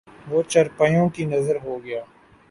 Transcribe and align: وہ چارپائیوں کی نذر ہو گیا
وہ 0.29 0.39
چارپائیوں 0.43 1.07
کی 1.15 1.23
نذر 1.25 1.55
ہو 1.63 1.73
گیا 1.83 2.01